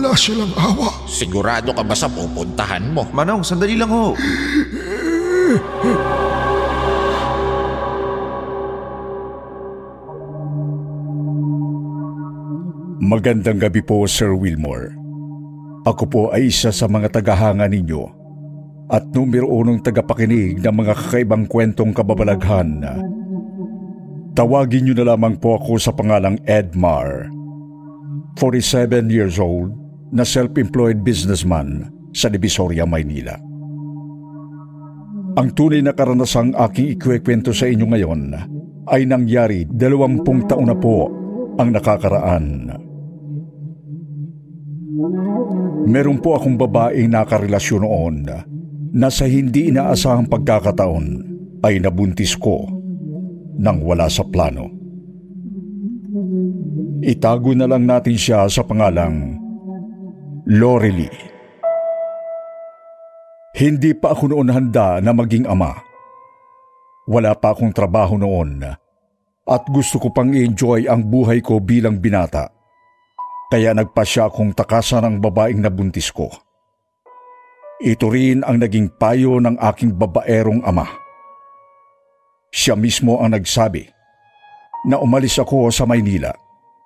[0.00, 1.04] Wala silang awa.
[1.04, 3.04] Sigurado ka ba sa pupuntahan mo?
[3.12, 4.16] Manong, sandali lang ho.
[12.96, 14.96] Magandang gabi po, Sir Wilmore.
[15.84, 18.08] Ako po ay isa sa mga tagahanga ninyo
[18.88, 22.88] at numero unong tagapakinig ng mga kakaibang kwentong kababalaghan.
[24.32, 27.28] Tawagin niyo na lamang po ako sa pangalang Edmar.
[28.40, 29.79] 47 years old
[30.10, 33.38] na self-employed businessman sa Divisoria, Maynila.
[35.38, 38.22] Ang tunay na karanasang aking ikwekwento sa inyo ngayon
[38.90, 41.06] ay nangyari dalawampung taon na po
[41.54, 42.46] ang nakakaraan.
[45.86, 48.16] Meron po akong babaeng nakarelasyon noon
[48.90, 51.06] na sa hindi inaasahang pagkakataon
[51.62, 52.66] ay nabuntis ko
[53.56, 54.66] nang wala sa plano.
[57.00, 59.39] Itago na lang natin siya sa pangalang
[60.50, 61.06] Lorely.
[63.54, 65.78] Hindi pa ako noon handa na maging ama.
[67.06, 68.66] Wala pa akong trabaho noon
[69.46, 72.50] at gusto ko pang i-enjoy ang buhay ko bilang binata.
[73.46, 76.26] Kaya nagpasya akong takasan ang babaeng nabuntis ko.
[77.78, 80.90] Ito rin ang naging payo ng aking babaerong ama.
[82.50, 83.86] Siya mismo ang nagsabi
[84.90, 86.34] na umalis ako sa Maynila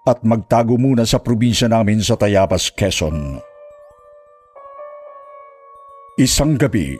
[0.04, 3.53] at magtago muna sa probinsya namin sa Tayabas, Quezon.
[6.14, 6.94] Isang gabi,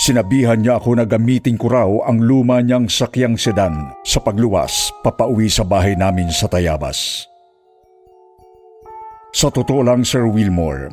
[0.00, 5.52] sinabihan niya ako na gamitin ko raw ang luma niyang sakyang sedan sa pagluwas papauwi
[5.52, 7.28] sa bahay namin sa Tayabas.
[9.36, 10.88] Sa totoo lang, Sir Wilmore,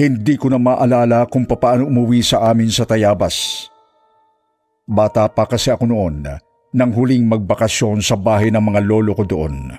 [0.00, 3.68] hindi ko na maalala kung papaano umuwi sa amin sa Tayabas.
[4.88, 6.24] Bata pa kasi ako noon
[6.72, 9.76] nang huling magbakasyon sa bahay ng mga lolo ko doon.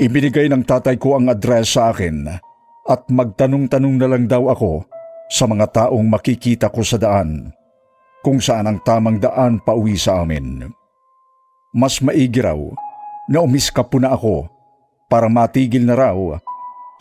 [0.00, 2.40] Ibinigay ng tatay ko ang address sa akin
[2.86, 4.86] at magtanong-tanong na lang daw ako
[5.30, 7.54] sa mga taong makikita ko sa daan
[8.22, 10.66] kung saan ang tamang daan pauwi sa amin.
[11.74, 12.58] Mas maigi raw
[13.26, 14.46] na umiskap po na ako
[15.10, 16.16] para matigil na raw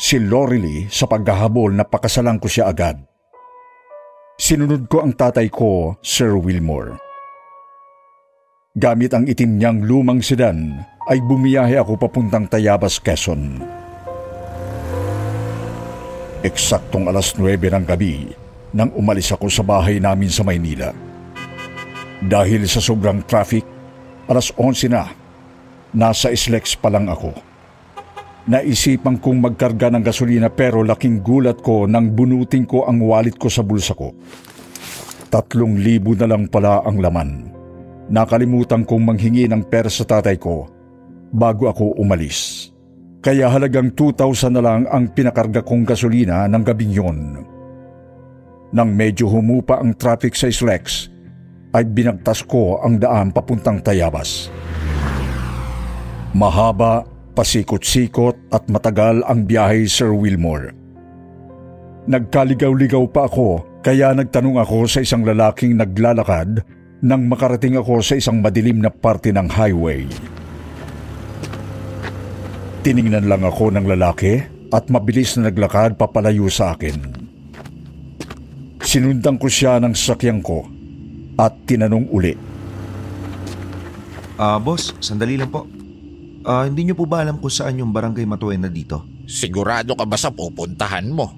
[0.01, 2.97] si Lorely sa paghahabol na pakasalan ko siya agad.
[4.41, 6.97] Sinunod ko ang tatay ko, Sir Wilmore.
[8.73, 13.80] Gamit ang itim niyang lumang sedan ay bumiyahe ako papuntang Tayabas, Quezon.
[16.41, 18.33] Eksaktong alas 9 ng gabi
[18.73, 20.89] nang umalis ako sa bahay namin sa Maynila.
[22.17, 23.61] Dahil sa sobrang traffic,
[24.25, 25.05] alas 11 na,
[25.93, 27.29] nasa Islex pa lang ako.
[28.49, 33.45] Naisipan kong magkarga ng gasolina pero laking gulat ko nang bunutin ko ang wallet ko
[33.45, 34.09] sa bulsa ko.
[35.29, 37.53] Tatlong libo na lang pala ang laman.
[38.09, 40.65] Nakalimutan kong manghingi ng pera sa tatay ko
[41.29, 42.70] bago ako umalis.
[43.21, 47.19] Kaya halagang 2,000 na lang ang pinakarga kong gasolina ng gabing yon.
[48.73, 51.05] Nang medyo humupa ang traffic sa Islex,
[51.77, 54.49] ay binagtas ko ang daan papuntang Tayabas.
[56.33, 57.05] Mahaba,
[57.37, 60.73] pasikot-sikot at matagal ang biyahe Sir Wilmore.
[62.09, 66.65] Nagkaligaw-ligaw pa ako kaya nagtanong ako sa isang lalaking naglalakad
[67.05, 70.09] nang makarating ako sa isang madilim na parte ng highway.
[72.81, 74.41] Tiningnan lang ako ng lalaki
[74.73, 76.97] at mabilis na naglakad papalayo sa akin.
[78.81, 80.65] Sinundan ko siya ng sasakyan ko
[81.37, 82.33] at tinanong uli.
[84.41, 85.69] Ah, boss, sandali lang po.
[86.41, 89.05] Ah, hindi niyo po ba alam kung saan yung barangay Matuena dito?
[89.29, 91.29] Sigurado ka ba sa pupuntahan mo?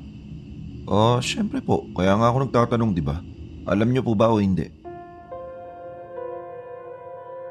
[0.88, 1.84] Oh, syempre po.
[1.92, 3.20] Kaya nga ako nagtatanong, di ba?
[3.68, 4.72] Alam niyo po ba o hindi?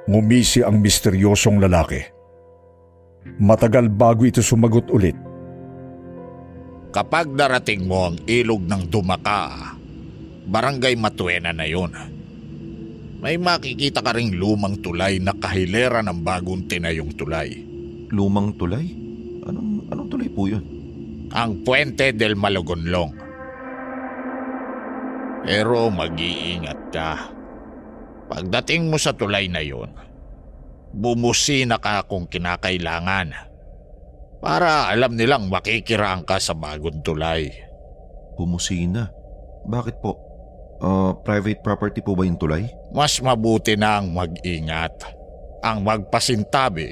[0.08, 2.21] Ngumisi ang misteryosong lalaki.
[3.22, 5.14] Matagal bago ito sumagot ulit.
[6.92, 9.72] Kapag darating mo ang ilog ng Dumaka,
[10.44, 11.94] barangay Matuena na yun.
[13.22, 17.54] May makikita ka ring lumang tulay na kahilera ng bagong tinayong tulay.
[18.10, 18.90] Lumang tulay?
[19.46, 20.66] Anong, anong tulay po yun?
[21.30, 23.14] Ang Puente del Malogonlong.
[25.46, 27.30] Pero mag-iingat ka.
[28.26, 29.88] Pagdating mo sa tulay na yon,
[30.92, 33.50] bumusina ka kung kinakailangan.
[34.42, 37.50] Para alam nilang makikiraan ka sa bagong tulay.
[38.36, 39.10] Bumusina?
[39.64, 40.18] Bakit po?
[40.82, 42.66] Uh, private property po ba yung tulay?
[42.90, 45.14] Mas mabuti na ang mag-ingat.
[45.62, 46.90] Ang magpasintabi,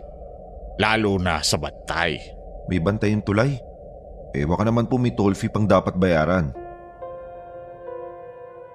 [0.79, 2.23] lalo na sa bantay.
[2.71, 3.59] May bantay yung tulay?
[4.31, 6.55] Eh baka naman po may toll fee pang dapat bayaran.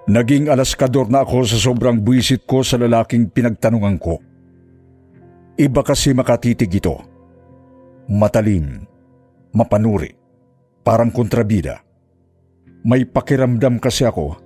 [0.06, 4.20] Naging alaskador na ako sa sobrang buwisit ko sa lalaking pinagtanungan ko.
[5.56, 7.00] Iba kasi makatitig ito.
[8.12, 8.84] Matalim,
[9.56, 10.12] mapanuri,
[10.84, 11.80] parang kontrabida.
[12.84, 14.36] May pakiramdam kasi ako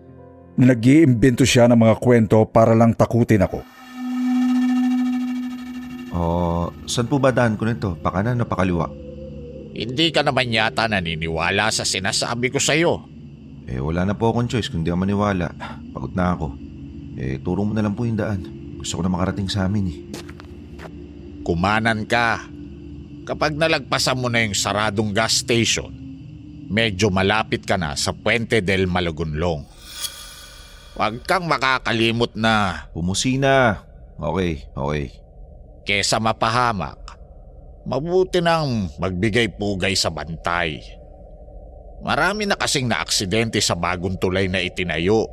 [0.54, 0.86] na nag
[1.42, 3.58] siya ng mga kwento para lang takutin ako.
[6.14, 7.98] Oh, saan po ba daan ko nito?
[7.98, 8.86] Pakanan na pakaliwa?
[9.74, 13.02] Hindi ka naman yata naniniwala sa sinasabi ko sa'yo.
[13.66, 15.50] Eh wala na po akong choice kung di ako maniwala.
[15.90, 16.46] Pagod na ako.
[17.18, 18.46] Eh turo mo na lang po yung daan.
[18.78, 19.98] Gusto ko na makarating sa amin eh.
[21.42, 22.44] Kumanan ka.
[23.24, 25.92] Kapag nalagpasan mo na yung saradong gas station,
[26.70, 29.62] medyo malapit ka na sa Puente del Malagunlong.
[30.98, 33.86] Huwag kang makakalimot na Pumusina.
[34.20, 35.16] Okay, okay.
[35.88, 37.00] kesa mapahamak.
[37.88, 40.84] Mabuti nang magbigay pugay sa bantay.
[42.04, 45.24] Marami na kasing naaksidente sa bagong tulay na itinayo.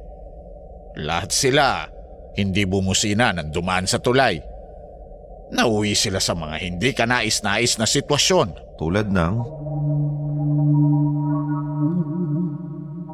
[0.95, 1.91] Lahat sila
[2.39, 4.39] hindi bumusina nang dumaan sa tulay.
[5.47, 8.75] Nauwi sila sa mga hindi ka nais-nais na sitwasyon.
[8.75, 9.33] Tulad ng...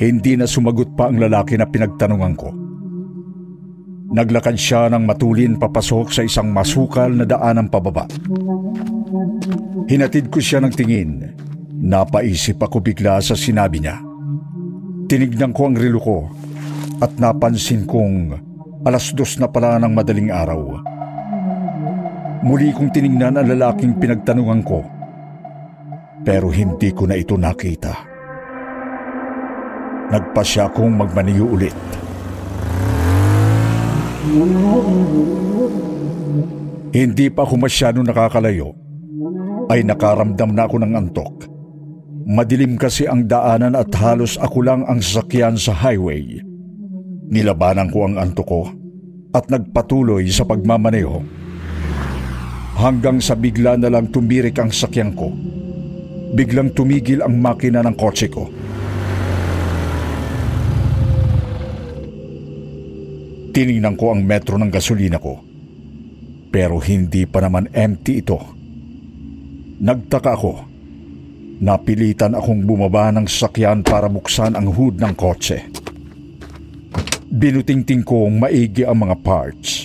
[0.02, 2.50] Hindi na sumagot pa ang lalaki na pinagtanungan ko.
[4.14, 8.10] Naglakad siya ng matulin papasok sa isang masukal na daanang pababa.
[9.90, 11.34] Hinatid ko siya ng tingin.
[11.84, 14.02] Napaisip ako bigla sa sinabi niya.
[15.10, 16.18] Tinignan ko ang relo ko
[17.02, 18.38] at napansin kong
[18.84, 20.82] alas dos na pala ng madaling araw.
[22.44, 24.84] Muli kong tinignan ang lalaking pinagtanungan ko
[26.28, 28.04] pero hindi ko na ito nakita.
[30.12, 31.76] Nagpasya kong magmaniyo ulit.
[36.92, 38.72] Hindi pa ako masyado nakakalayo
[39.72, 41.34] ay nakaramdam na ako ng antok.
[42.24, 46.40] Madilim kasi ang daanan at halos ako lang ang sasakyan sa highway.
[47.28, 48.64] Nilabanan ko ang antok ko
[49.36, 51.43] at nagpatuloy sa pagmamaneho.
[52.74, 55.30] Hanggang sa bigla na lang tumirik ang sakyan ko.
[56.34, 58.50] Biglang tumigil ang makina ng kotse ko.
[63.54, 65.38] Tiningnan ko ang metro ng gasolina ko.
[66.50, 68.42] Pero hindi pa naman empty ito.
[69.78, 70.54] Nagtaka ako.
[71.62, 75.70] Napilitan akong bumaba ng sakyan para buksan ang hood ng kotse.
[77.30, 79.83] Binutingting kong maigi ang mga parts.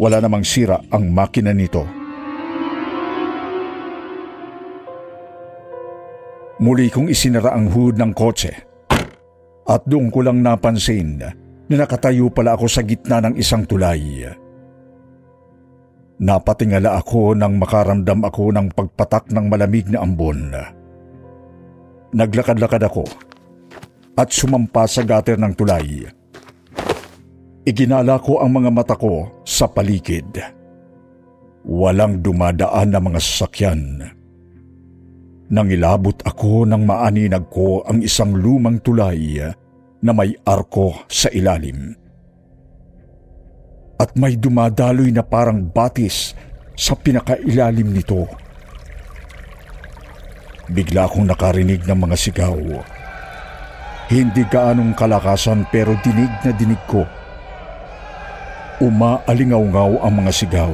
[0.00, 1.84] Wala namang sira ang makina nito.
[6.60, 8.52] Muli kong isinara ang hood ng kotse.
[9.68, 14.24] At doon ko lang napansin na nakatayo pala ako sa gitna ng isang tulay.
[16.20, 20.52] Napatingala ako nang makaramdam ako ng pagpatak ng malamig na ambon.
[22.16, 23.04] Naglakad-lakad ako
[24.20, 26.19] at sumampa sa gater ng tulay.
[27.64, 30.40] Iginala ko ang mga mata ko sa paligid.
[31.66, 34.00] Walang dumadaan na mga sasakyan.
[35.50, 39.42] Nang ilabot ako ng maaninag ko ang isang lumang tulay
[40.00, 42.00] na may arko sa ilalim
[44.00, 46.32] at may dumadaloy na parang batis
[46.72, 48.24] sa pinakailalim nito.
[50.72, 52.56] Bigla akong nakarinig ng mga sigaw.
[54.08, 57.04] Hindi gaanong kalakasan pero dinig na dinig ko.
[58.80, 60.72] Umaalingaw-ngaw ang mga sigaw.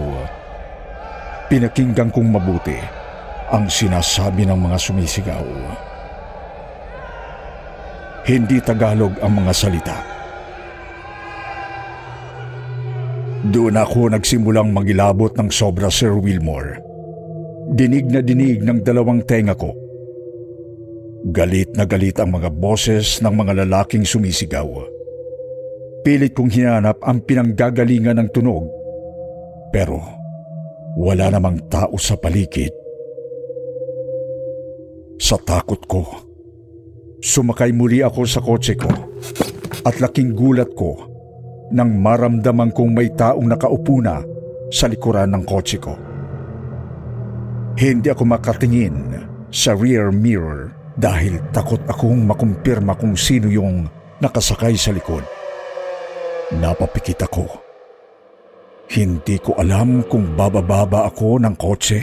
[1.50, 2.78] Pinakinggan kong mabuti
[3.50, 5.46] ang sinasabi ng mga sumisigaw.
[8.30, 9.98] Hindi Tagalog ang mga salita.
[13.50, 16.78] Doon ako nagsimulang magilabot ng sobra Sir Wilmore.
[17.74, 19.74] Dinig na dinig ng dalawang tenga ko.
[21.34, 24.95] Galit na galit ang mga boses ng mga lalaking sumisigaw.
[26.06, 28.70] Pilit kong hinanap ang pinanggagalingan ng tunog.
[29.74, 29.98] Pero
[30.94, 32.70] wala namang tao sa paligid.
[35.18, 36.06] Sa takot ko,
[37.18, 38.86] sumakay muli ako sa kotse ko
[39.82, 40.94] at laking gulat ko
[41.74, 44.22] nang maramdaman kong may taong nakaupo na
[44.70, 45.98] sa likuran ng kotse ko.
[47.74, 53.90] Hindi ako makatingin sa rear mirror dahil takot akong makumpirma kung sino yung
[54.22, 55.35] nakasakay sa likod.
[56.54, 57.42] Napapikit ako.
[58.86, 62.00] Hindi ko alam kung babababa ako ng kotse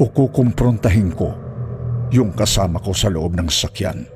[0.00, 1.28] o kukumprontahin ko
[2.08, 4.08] yung kasama ko sa loob ng sakyan.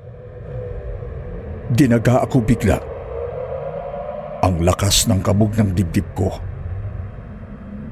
[1.68, 2.80] Dinaga ako bigla.
[4.48, 6.32] Ang lakas ng kabog ng dibdib ko.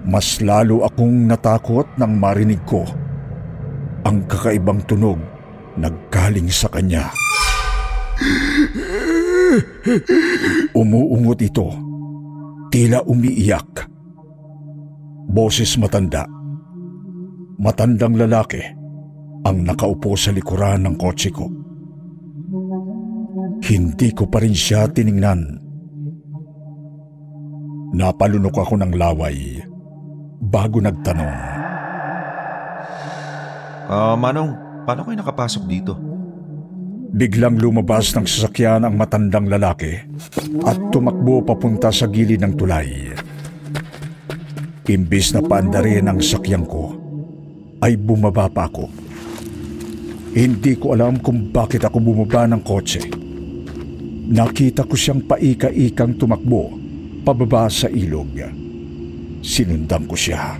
[0.09, 2.81] Mas lalo akong natakot nang marinig ko
[4.09, 5.21] ang kakaibang tunog
[5.77, 7.13] naggaling sa kanya.
[10.75, 11.69] Umuungot ito.
[12.73, 13.89] Tila umiiyak.
[15.27, 16.27] Boses matanda.
[17.57, 18.63] Matandang lalaki
[19.47, 21.47] ang nakaupo sa likuran ng kotse ko.
[23.63, 25.41] Hindi ko pa rin siya tiningnan.
[27.97, 29.63] Napalunok ako ng laway
[30.43, 31.37] bago nagtanong.
[33.87, 35.95] Ah, Manong, paano kayo nakapasok dito?
[37.13, 40.01] Biglang lumabas ng sasakyan ang matandang lalaki
[40.67, 43.15] at tumakbo papunta sa gilid ng tulay.
[44.87, 46.95] Imbis na paandarin ang sakyan ko,
[47.83, 48.87] ay bumaba pa ako.
[50.35, 53.03] Hindi ko alam kung bakit ako bumaba ng kotse.
[54.27, 56.75] Nakita ko siyang paika-ikang tumakbo
[57.23, 58.35] pababa sa ilog.
[59.43, 60.59] Sinundan ko siya.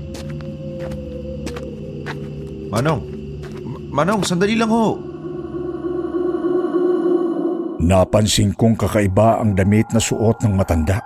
[2.67, 3.17] Manong,
[3.97, 5.01] Manong, sandali lang ho.
[7.77, 11.05] Napansin kong kakaiba ang damit na suot ng matanda.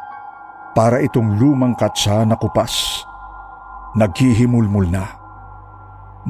[0.71, 3.03] Para itong lumang katsa na kupas.
[3.99, 5.03] Naghihimulmul na.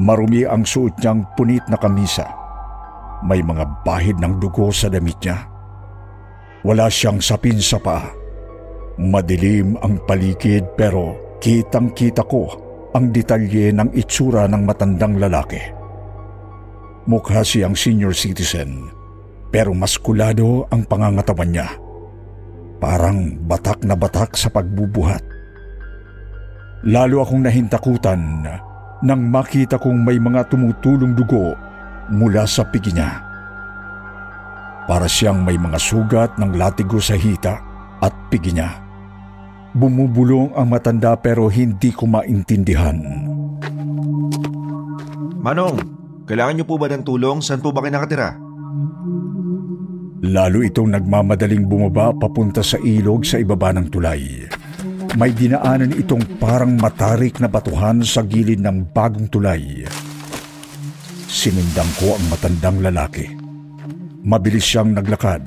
[0.00, 2.25] Marumi ang suot niyang punit na kamisa.
[3.20, 5.44] May mga bahid ng dugo sa damit niya.
[6.64, 8.09] Wala siyang sapin sa paa.
[8.97, 12.49] Madilim ang paligid pero kitang kita ko
[12.97, 15.61] ang detalye ng itsura ng matandang lalaki.
[17.04, 19.00] Mukha siyang senior citizen
[19.50, 21.69] pero maskulado ang pangangatawan niya.
[22.80, 25.21] Parang batak na batak sa pagbubuhat.
[26.87, 28.47] Lalo akong nahintakutan
[29.04, 31.52] nang makita kong may mga tumutulong dugo
[32.09, 33.21] mula sa pigi niya.
[34.88, 37.61] Para siyang may mga sugat ng latigo sa hita
[38.00, 38.80] at pigi niya.
[39.76, 42.97] Bumubulong ang matanda pero hindi ko maintindihan.
[45.40, 45.78] Manong,
[46.26, 47.38] kailangan niyo po ba ng tulong?
[47.45, 48.35] Saan po ba kayo nakatira?
[50.21, 54.45] Lalo itong nagmamadaling bumaba papunta sa ilog sa ibaba ng tulay.
[55.17, 59.89] May dinaanan itong parang matarik na batuhan sa gilid ng bagong tulay.
[61.25, 63.33] Sinundan ko ang matandang lalaki.
[64.21, 65.41] Mabilis siyang naglakad.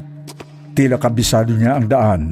[0.74, 2.24] Tila kabisado niya ang daan.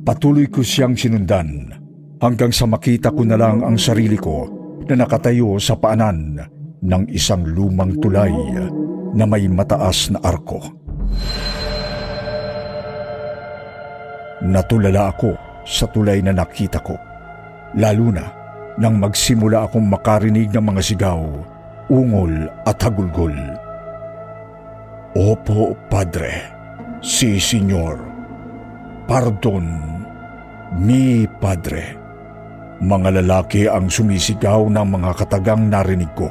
[0.00, 1.76] Patuloy ko siyang sinundan
[2.24, 4.48] hanggang sa makita ko na lang ang sarili ko
[4.88, 6.40] na nakatayo sa paanan
[6.80, 8.32] ng isang lumang tulay
[9.14, 10.60] na may mataas na arko.
[14.44, 15.34] Natulala ako
[15.66, 16.94] sa tulay na nakita ko,
[17.74, 18.26] lalo na
[18.78, 21.20] nang magsimula akong makarinig ng mga sigaw,
[21.90, 23.34] ungol at hagulgol.
[25.18, 26.30] Opo, Padre,
[27.02, 27.98] si Senyor.
[29.10, 29.66] Pardon,
[30.78, 31.98] mi Padre.
[32.78, 36.30] Mga lalaki ang sumisigaw ng mga katagang narinig ko.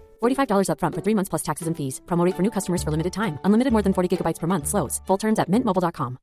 [0.21, 2.01] $45 upfront for three months plus taxes and fees.
[2.05, 3.39] Promo for new customers for limited time.
[3.45, 4.67] Unlimited more than 40 gigabytes per month.
[4.67, 5.01] Slows.
[5.07, 6.17] Full terms at mintmobile.com.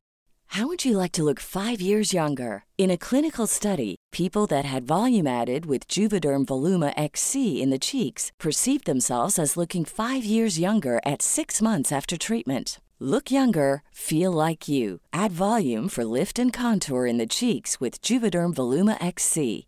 [0.53, 2.65] How would you like to look five years younger?
[2.79, 7.79] In a clinical study, people that had volume added with Juvederm Voluma XC in the
[7.79, 12.81] cheeks perceived themselves as looking five years younger at six months after treatment.
[12.99, 15.01] Look younger, feel like you.
[15.13, 19.68] Add volume for lift and contour in the cheeks with Juvederm Voluma XC.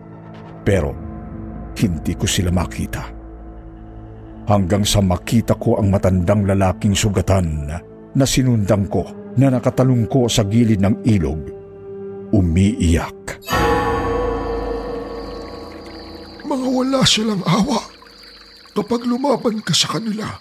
[0.61, 0.93] Pero
[1.77, 3.03] hindi ko sila makita.
[4.49, 7.71] Hanggang sa makita ko ang matandang lalaking sugatan
[8.11, 9.07] na sinundan ko
[9.39, 11.41] na nakatalungko sa gilid ng ilog.
[12.35, 13.39] Umiiyak.
[16.43, 17.79] Mga wala silang awa.
[18.71, 20.39] Kapag lumaban ka sa kanila,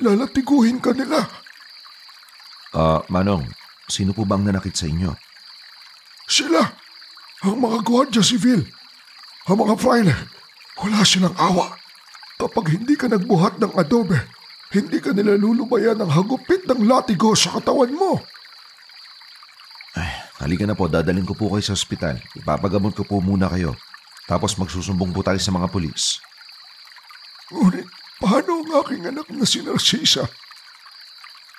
[0.00, 1.24] lalatiguhin ka nila.
[2.72, 3.48] Ah, Manong,
[3.88, 5.12] sino po bang nanakit sa inyo?
[6.28, 6.60] Sila,
[7.44, 8.64] ang mga gwardiya sivil,
[9.46, 10.14] ang mga fraile,
[10.78, 11.74] wala silang awa.
[12.38, 14.18] Kapag hindi ka nagbuhat ng adobe,
[14.74, 18.18] hindi ka nila lulubayan ng hagupit ng latigo sa katawan mo.
[20.42, 22.18] Halika na po, dadalhin ko po kayo sa ospital.
[22.34, 23.78] Ipapagamot ko po muna kayo.
[24.26, 26.18] Tapos magsusumbong po tayo sa mga pulis.
[27.54, 27.86] Ngunit,
[28.18, 30.26] paano ang aking anak na si Narcisa?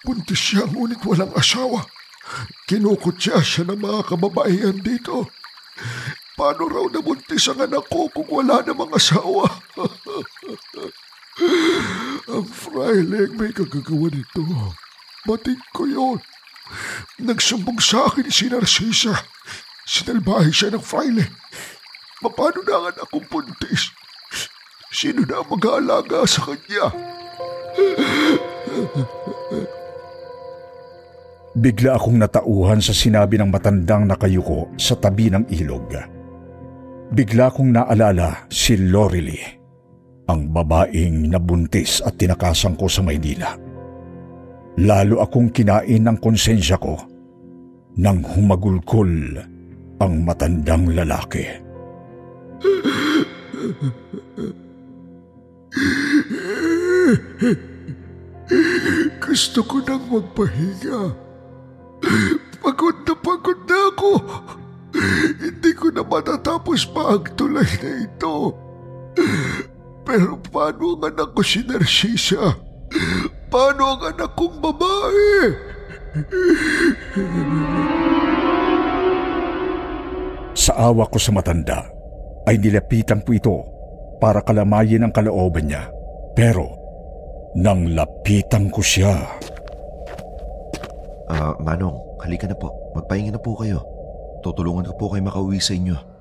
[0.03, 1.87] Buntis siya ngunit walang asawa.
[2.67, 5.31] Kinukutya siya ng mga kababaihan dito.
[6.33, 9.45] Paano raw nabuntis ang anak ko kung wala namang asawa?
[12.33, 14.41] ang fraile ang may kagagawa nito.
[15.29, 16.19] Mating ko yun.
[17.21, 19.13] Nagsumbong sa akin si Narcisa.
[19.85, 21.29] Sinalbahe siya ng fraile.
[22.23, 23.93] Paano na ang anak kong buntis?
[24.89, 26.89] Sino na mag-aalaga sa kanya?
[31.53, 36.12] Bigla akong natauhan sa sinabi ng matandang nakayuko sa tabi ng ilog.
[37.11, 39.41] Bigla kong naalala si Lorely,
[40.31, 43.59] ang babaeng nabuntis at tinakasan ko sa Maynila.
[44.79, 46.95] Lalo akong kinain ng konsensya ko
[47.99, 49.37] nang humagulkol
[49.99, 51.45] ang matandang lalaki.
[59.21, 61.01] Gusto ko nang magpahinga.
[62.63, 64.11] Pagod na pagod na ako.
[65.39, 68.55] Hindi ko na matatapos pa ang tulay na ito.
[70.03, 72.55] Pero paano ang anak ko si Narcisa?
[73.47, 75.31] Paano ang anak kong babae?
[80.53, 81.83] Sa awa ko sa matanda,
[82.45, 83.55] ay nilapitan ko ito
[84.21, 85.89] para kalamayin ang kalooban niya.
[86.37, 86.69] Pero,
[87.57, 89.13] nang lapitan ko siya,
[91.33, 92.69] Ah, Manong, halika na po.
[92.93, 93.81] Magpahinga na po kayo.
[94.43, 96.13] Tutulungan ko po kayo makauwi sa inyo.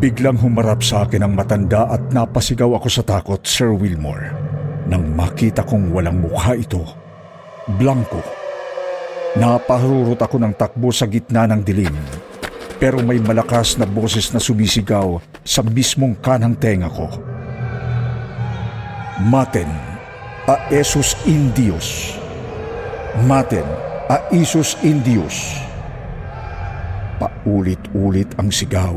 [0.00, 4.32] biglang humarap sa akin ang matanda at napasigaw ako sa takot, Sir Wilmore.
[4.88, 6.80] Nang makita kong walang mukha ito,
[7.76, 8.24] blanco.
[9.36, 11.94] Napaharurot ako ng takbo sa gitna ng dilim.
[12.80, 17.06] Pero may malakas na boses na sumisigaw sa mismong kanang tenga ko.
[19.20, 19.68] Maten,
[20.48, 22.16] a esus indios.
[23.28, 23.68] Maten,
[24.08, 25.60] a isus indios.
[27.20, 28.96] Paulit-ulit ang sigaw.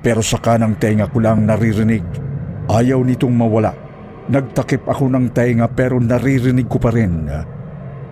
[0.00, 2.00] Pero sa kanang tenga ko lang naririnig.
[2.72, 3.76] Ayaw nitong mawala.
[4.32, 7.28] Nagtakip ako ng tenga pero naririnig ko pa rin.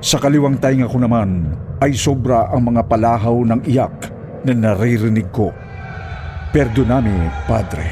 [0.05, 4.13] Sa kaliwang tenga ko naman ay sobra ang mga palahaw ng iyak
[4.45, 5.49] na naririnig ko.
[6.53, 7.89] Perdonami, Padre.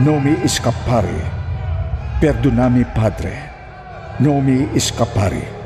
[0.00, 1.20] No mi escapare.
[2.24, 3.34] Perdonami, Padre.
[4.24, 5.59] No mi escapare.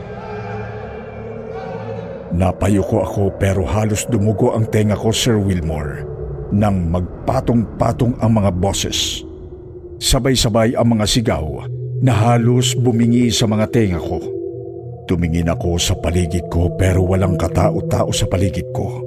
[2.35, 6.03] Napayuko ako pero halos dumugo ang tenga ko, Sir Wilmore,
[6.51, 9.23] nang magpatong-patong ang mga boses.
[10.03, 11.63] Sabay-sabay ang mga sigaw
[12.03, 14.19] na halos bumingi sa mga tenga ko.
[15.07, 18.99] Tumingin ako sa paligid ko pero walang katao-tao sa paligid ko.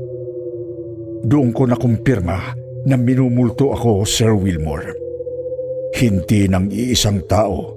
[1.28, 2.40] Doon ko nakumpirma
[2.88, 4.96] na minumulto ako, Sir Wilmore.
[6.00, 7.76] Hindi ng iisang tao,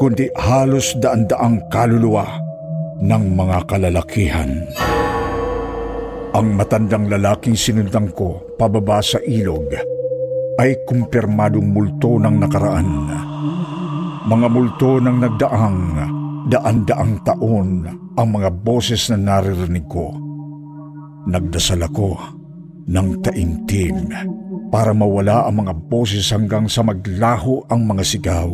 [0.00, 2.49] kundi halos daan-daang kaluluwa
[3.00, 4.68] ng mga kalalakihan.
[6.30, 9.72] Ang matandang lalaking sinundan ko pababa sa ilog
[10.60, 12.90] ay kumpirmadong multo ng nakaraan.
[14.28, 15.80] Mga multo ng nagdaang
[16.52, 17.68] daan-daang taon
[18.14, 20.12] ang mga boses na naririnig ko.
[21.24, 22.20] Nagdasal ako
[22.84, 24.12] ng taimtim
[24.68, 28.50] para mawala ang mga boses hanggang sa maglaho ang mga sigaw.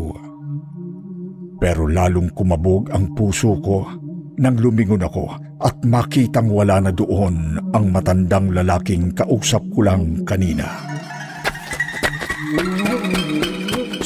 [1.58, 4.05] Pero lalong kumabog ang puso ko
[4.36, 5.32] nang lumingon ako
[5.64, 10.68] at makitang wala na doon ang matandang lalaking kausap ko lang kanina.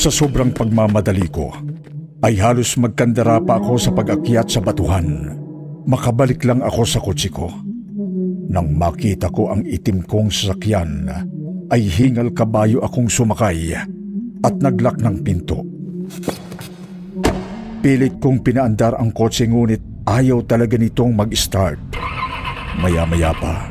[0.00, 1.52] Sa sobrang pagmamadali ko,
[2.24, 5.36] ay halos magkandara pa ako sa pag-akyat sa batuhan.
[5.84, 7.50] Makabalik lang ako sa kotse ko.
[8.50, 11.04] Nang makita ko ang itim kong sasakyan,
[11.68, 13.76] ay hingal kabayo akong sumakay
[14.40, 15.60] at naglak ng pinto.
[17.80, 21.80] Pilit kong pinaandar ang kotse ngunit ayaw talaga nitong mag-start.
[22.80, 23.68] Maya-maya pa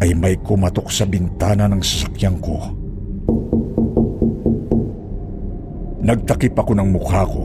[0.00, 2.56] ay may kumatok sa bintana ng sasakyan ko.
[6.04, 7.44] Nagtakip ako ng mukha ko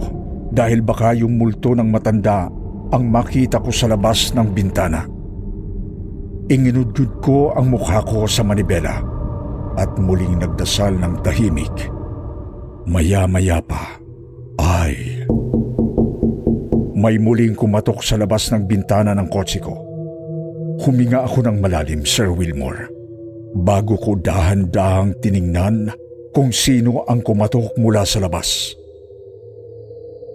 [0.51, 2.51] dahil baka yung multo ng matanda
[2.89, 5.07] ang makita ko sa labas ng bintana.
[6.49, 8.99] Inginudgud ko ang mukha ko sa manibela
[9.77, 11.71] at muling nagdasal ng tahimik.
[12.89, 14.01] Maya-maya pa
[14.57, 15.23] ay...
[16.99, 19.71] May muling kumatok sa labas ng bintana ng kotse ko.
[20.83, 22.91] Huminga ako ng malalim, Sir Wilmore.
[23.55, 25.95] Bago ko dahan-dahang tiningnan
[26.35, 28.75] kung sino ang kumatok mula sa labas.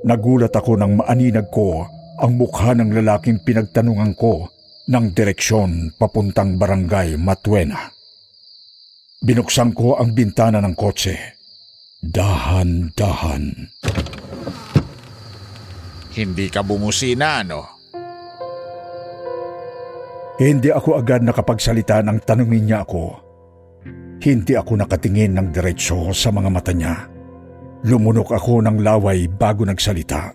[0.08, 1.84] Nagulat ako nang maaninag ko
[2.16, 4.48] ang mukha ng lalaking pinagtanungan ko
[4.88, 7.92] ng direksyon papuntang barangay Matuena.
[9.20, 11.12] Binuksan ko ang bintana ng kotse.
[12.00, 13.68] Dahan-dahan.
[16.14, 17.60] Hindi ka bumusina, ano?
[20.38, 23.24] Hindi ako agad nakapagsalita nang tanungin niya ako
[24.24, 26.96] hindi ako nakatingin ng diretsyo sa mga mata niya.
[27.84, 30.32] Lumunok ako ng laway bago nagsalita.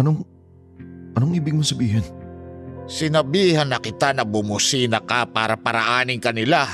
[0.00, 0.24] Anong...
[1.14, 2.02] Anong ibig mo sabihin?
[2.88, 6.64] Sinabihan na kita na bumusina ka para paraanin kanila.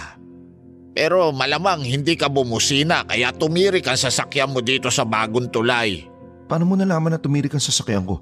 [0.94, 6.09] Pero malamang hindi ka bumusina kaya tumirik ang sasakyan mo dito sa bagong tulay.
[6.50, 8.18] Paano mo nalaman na tumirik ang sasakyan ko?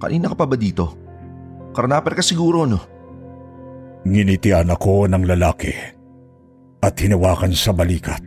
[0.00, 0.96] Kanina ka pa ba dito?
[1.76, 2.80] Karnaper ka siguro, no?
[4.08, 5.76] Nginitian ako ng lalaki
[6.80, 8.24] at hinawakan sa balikat.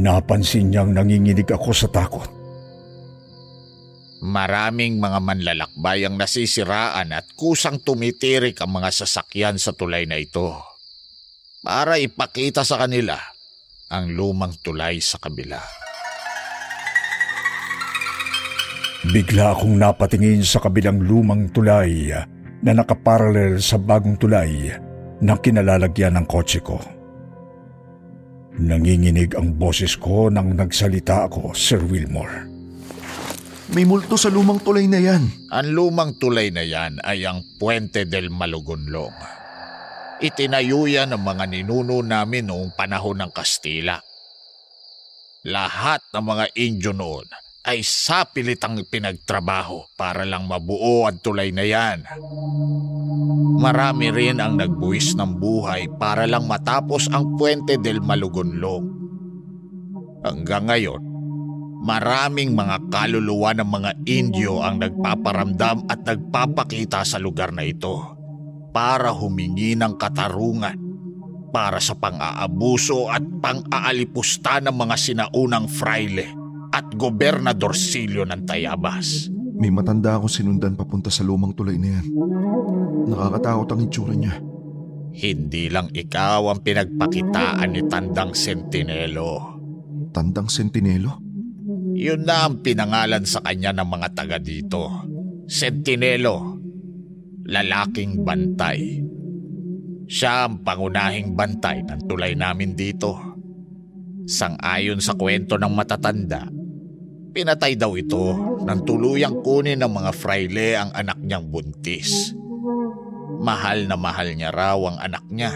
[0.00, 2.32] Napansin niyang nanginginig ako sa takot.
[4.24, 10.56] Maraming mga manlalakbay ang nasisiraan at kusang tumitirik ang mga sasakyan sa tulay na ito
[11.60, 13.20] para ipakita sa kanila
[13.92, 15.85] ang lumang tulay sa kabila.
[19.06, 22.10] Bigla akong napatingin sa kabilang lumang tulay
[22.58, 24.74] na nakaparalel sa bagong tulay
[25.22, 26.82] na kinalalagyan ng kotse ko.
[28.58, 32.50] Nanginginig ang boses ko nang nagsalita ako, Sir Wilmore.
[33.70, 35.22] May multo sa lumang tulay na yan.
[35.54, 39.14] Ang lumang tulay na yan ay ang Puente del Malugonlong.
[40.18, 44.02] Itinayo yan ng mga ninuno namin noong panahon ng Kastila.
[45.46, 51.66] Lahat ng mga Indio noon ay sapilit ang pinagtrabaho para lang mabuo ang tulay na
[51.66, 52.06] yan.
[53.58, 58.86] Marami rin ang nagbuwis ng buhay para lang matapos ang Puente del Malugonlong.
[60.22, 61.02] Hanggang ngayon,
[61.82, 67.98] maraming mga kaluluwa ng mga Indio ang nagpaparamdam at nagpapakita sa lugar na ito
[68.70, 70.78] para humingi ng katarungan
[71.50, 76.45] para sa pang-aabuso at pang-aalipusta ng mga sinaunang fraile
[76.76, 79.32] at gobernadorsilyo ng Tayabas.
[79.56, 82.06] May matanda akong sinundan papunta sa lumang tulay na yan.
[83.08, 84.36] Nakakatakot ang itsura niya.
[85.16, 89.56] Hindi lang ikaw ang pinagpakitaan ni Tandang Sentinelo.
[90.12, 91.16] Tandang Sentinelo?
[91.96, 95.08] Yun na ang pinangalan sa kanya ng mga taga dito.
[95.48, 96.60] Sentinelo.
[97.48, 99.00] Lalaking bantay.
[100.04, 103.16] Siya ang pangunahing bantay ng tulay namin dito.
[104.28, 106.44] Sang-ayon sa kwento ng matatanda,
[107.36, 108.32] Pinatay daw ito
[108.64, 112.32] nang tuluyang kunin ng mga fraile ang anak niyang buntis.
[113.44, 115.52] Mahal na mahal niya raw ang anak niya.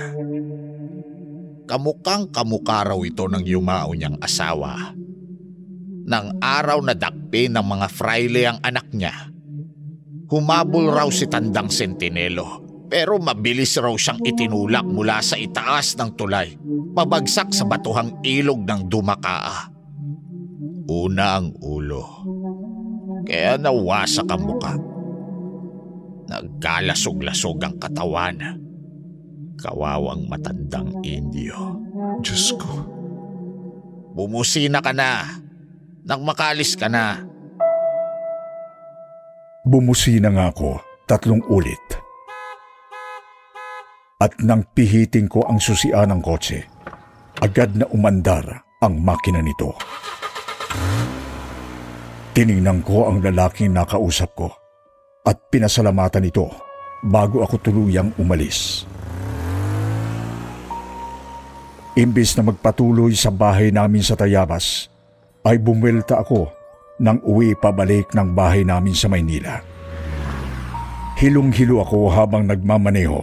[1.64, 4.92] Kamukang kamukha raw ito ng yumao niyang asawa.
[6.04, 9.32] Nang araw na dakpi ng mga fraile ang anak niya,
[10.28, 12.60] humabol raw si Tandang Sentinelo
[12.92, 16.60] pero mabilis raw siyang itinulak mula sa itaas ng tulay,
[16.92, 19.79] pabagsak sa batuhang ilog ng Dumakaa.
[20.90, 22.02] Una ang ulo.
[23.22, 24.74] Kaya nawasak ang muka.
[26.26, 28.58] Nagkalasog-lasog ang katawan.
[29.54, 31.78] Kawawang matandang Indio.
[32.18, 32.82] Diyos ko.
[34.18, 35.30] Bumusina ka na.
[36.10, 37.22] Nang makalis ka na.
[39.62, 40.74] Bumusina nga ako
[41.06, 41.86] tatlong ulit.
[44.18, 46.66] At nang pihiting ko ang susian ng kotse,
[47.38, 49.78] agad na umandar ang makina nito.
[52.30, 54.48] Tiningnan ko ang lalaking nakausap ko
[55.26, 56.46] at pinasalamatan ito
[57.04, 58.88] bago ako tuluyang umalis.
[61.98, 64.86] Imbis na magpatuloy sa bahay namin sa Tayabas,
[65.44, 66.48] ay bumwelta ako
[67.00, 69.58] nang uwi pabalik ng bahay namin sa Maynila.
[71.18, 73.20] Hilong-hilo ako habang nagmamaneho,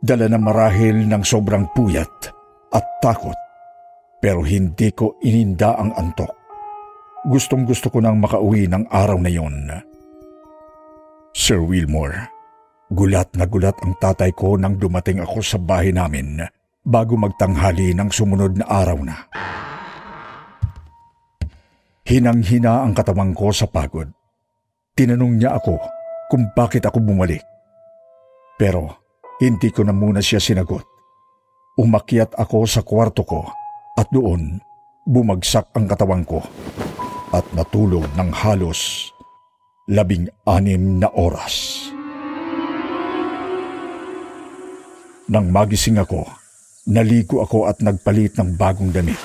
[0.00, 2.32] dala na marahil ng sobrang puyat
[2.72, 3.36] at takot,
[4.20, 6.41] pero hindi ko ininda ang antok.
[7.22, 9.70] Gustong gusto ko nang makauwi ng araw na yon.
[11.30, 12.18] Sir Wilmore,
[12.90, 16.42] gulat na gulat ang tatay ko nang dumating ako sa bahay namin
[16.82, 19.22] bago magtanghali ng sumunod na araw na.
[22.02, 24.10] Hinang-hina ang katawan ko sa pagod.
[24.98, 25.78] Tinanong niya ako
[26.26, 27.46] kung bakit ako bumalik.
[28.58, 28.98] Pero
[29.38, 30.82] hindi ko na muna siya sinagot.
[31.78, 33.46] Umakyat ako sa kwarto ko
[33.94, 34.58] at doon
[35.06, 36.42] bumagsak ang katawan ko
[37.32, 39.12] at natulog ng halos
[39.88, 41.88] labing anim na oras.
[45.32, 46.28] Nang magising ako,
[46.92, 49.18] naligo ako at nagpalit ng bagong damit.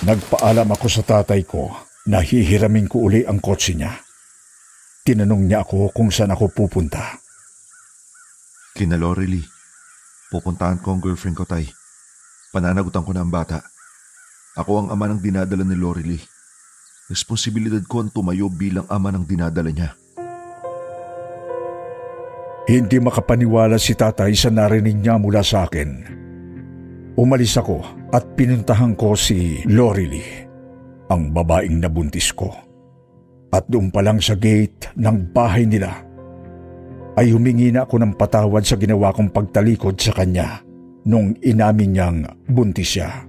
[0.00, 1.68] Nagpaalam ako sa tatay ko
[2.08, 3.92] na hihiramin ko uli ang kotse niya.
[5.04, 7.20] Tinanong niya ako kung saan ako pupunta.
[8.72, 9.44] Kina Lorely.
[10.32, 11.68] Pupuntahan ko ang girlfriend ko, Tay.
[12.54, 13.60] Pananagutan ko na ang bata.
[14.56, 16.39] Ako ang ama ng dinadala ni Lorely.
[17.10, 19.90] Responsibilidad ko ang tumayo bilang ama ng dinadala niya.
[22.70, 26.06] Hindi makapaniwala si tatay sa narinig niya mula sa akin.
[27.18, 27.82] Umalis ako
[28.14, 30.22] at pinuntahan ko si Lorely,
[31.10, 32.54] ang babaeng nabuntis ko.
[33.50, 35.90] At doon pa lang sa gate ng bahay nila,
[37.18, 40.62] ay humingi na ako ng patawad sa ginawa kong pagtalikod sa kanya
[41.10, 43.26] nung inamin niyang buntis siya.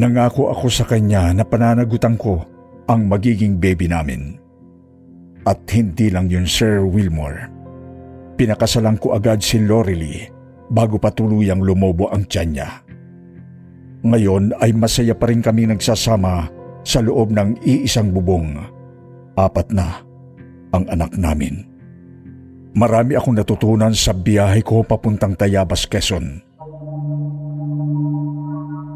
[0.00, 2.53] Nangako ako sa kanya na pananagutan ko
[2.88, 4.36] ang magiging baby namin.
[5.44, 7.48] At hindi lang yun Sir Wilmore.
[8.34, 10.26] Pinakasalan ko agad si Lorely
[10.72, 12.70] bago pa tuluyang lumobo ang tiyan niya.
[14.04, 16.48] Ngayon ay masaya pa rin kami nagsasama
[16.84, 18.60] sa loob ng iisang bubong.
[19.36, 20.00] Apat na
[20.72, 21.64] ang anak namin.
[22.74, 26.42] Marami akong natutunan sa biyahe ko papuntang Tayabas, Quezon.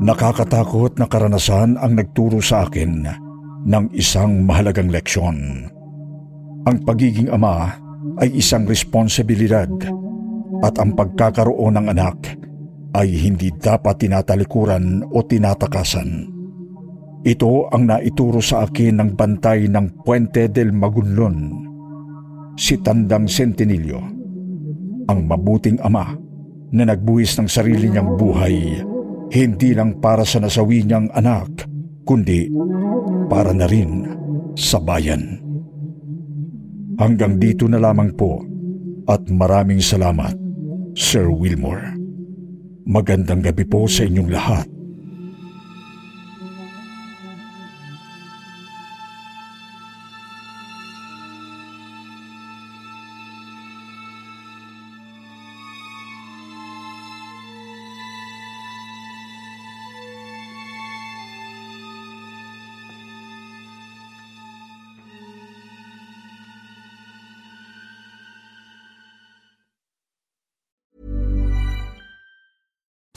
[0.02, 3.27] Nakakatakot na karanasan ang nagturo sa akin
[3.64, 5.66] ng isang mahalagang leksyon.
[6.68, 7.74] Ang pagiging ama
[8.22, 9.70] ay isang responsibilidad
[10.62, 12.18] at ang pagkakaroon ng anak
[12.94, 16.34] ay hindi dapat tinatalikuran o tinatakasan.
[17.26, 21.38] Ito ang naituro sa akin ng bantay ng Puente del Magunlon,
[22.54, 24.00] si Tandang Sentinilyo,
[25.10, 26.14] ang mabuting ama
[26.70, 28.86] na nagbuwis ng sarili niyang buhay
[29.28, 31.68] hindi lang para sa nasawi niyang anak,
[32.08, 32.48] kundi
[33.28, 34.08] para na rin
[34.56, 35.36] sa bayan.
[36.96, 38.40] Hanggang dito na lamang po
[39.04, 40.32] at maraming salamat.
[40.96, 41.94] Sir Wilmore.
[42.88, 44.77] Magandang gabi po sa inyong lahat.